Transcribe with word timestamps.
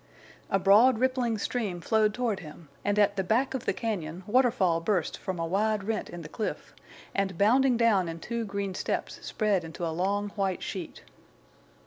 A 0.49 0.57
broad 0.57 0.97
rippling 0.97 1.37
stream 1.37 1.79
flowed 1.79 2.11
toward 2.11 2.39
him, 2.39 2.69
and 2.83 2.97
at 2.97 3.17
the 3.17 3.23
back 3.23 3.53
of 3.53 3.65
the 3.65 3.71
cañon 3.75 4.25
waterfall 4.25 4.79
burst 4.79 5.15
from 5.15 5.37
a 5.37 5.45
wide 5.45 5.83
rent 5.83 6.09
in 6.09 6.23
the 6.23 6.27
cliff, 6.27 6.73
and, 7.13 7.37
bounding 7.37 7.77
down 7.77 8.09
in 8.09 8.19
two 8.19 8.43
green 8.43 8.73
steps, 8.73 9.19
spread 9.21 9.63
into 9.63 9.85
a 9.85 9.93
long 9.93 10.29
white 10.29 10.63
sheet. 10.63 11.03